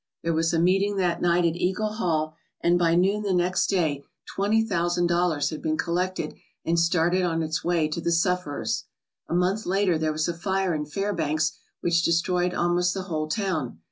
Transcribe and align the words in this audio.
AMONG 0.23 0.23
THE 0.39 0.55
OLD 0.55 0.65
TIMERS 0.89 0.97
that 0.97 1.21
night 1.21 1.45
at 1.45 1.55
Eagle 1.55 1.93
Hall 1.93 2.35
and 2.59 2.79
by 2.79 2.95
noon 2.95 3.21
the 3.21 3.35
next 3.35 3.67
day 3.67 4.03
twenty 4.25 4.65
thousand 4.65 5.05
dollars 5.05 5.51
had 5.51 5.61
been 5.61 5.77
collected 5.77 6.33
and 6.65 6.79
started 6.79 7.21
on 7.21 7.43
its 7.43 7.63
way 7.63 7.87
to 7.89 8.01
the 8.01 8.11
sufferers. 8.11 8.85
A 9.29 9.35
month 9.35 9.67
later 9.67 9.99
there 9.99 10.11
was 10.11 10.27
a 10.27 10.33
fire 10.33 10.73
in 10.73 10.87
Fairbanks 10.87 11.51
which 11.81 12.01
destroyed 12.01 12.55
almost 12.55 12.95
the 12.95 13.03
whole 13.03 13.27
town. 13.27 13.77